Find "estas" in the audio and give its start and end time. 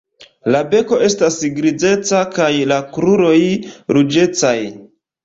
1.07-1.35